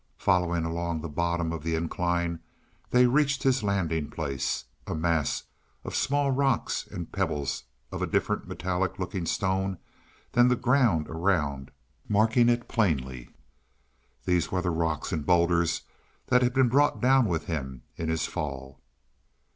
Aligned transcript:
Following 0.17 0.65
along 0.65 1.01
the 1.01 1.07
bottom 1.07 1.51
of 1.53 1.61
the 1.61 1.75
incline 1.75 2.39
they 2.89 3.05
reached 3.05 3.43
his 3.43 3.61
landing 3.61 4.09
place 4.09 4.65
a 4.87 4.95
mass 4.95 5.43
of 5.83 5.93
small 5.93 6.31
rocks 6.31 6.87
and 6.87 7.11
pebbles 7.11 7.65
of 7.91 8.01
a 8.01 8.07
different 8.07 8.47
metallic 8.47 8.97
looking 8.97 9.27
stone 9.27 9.77
than 10.31 10.47
the 10.47 10.55
ground 10.55 11.07
around 11.07 11.69
marking 12.09 12.49
it 12.49 12.67
plainly. 12.67 13.29
These 14.25 14.51
were 14.51 14.63
the 14.63 14.71
rocks 14.71 15.11
and 15.11 15.23
boulders 15.23 15.83
that 16.29 16.41
had 16.41 16.55
been 16.55 16.67
brought 16.69 16.99
down 16.99 17.27
with 17.27 17.45
him 17.45 17.83
in 17.95 18.09
his 18.09 18.25
fall. 18.25 18.81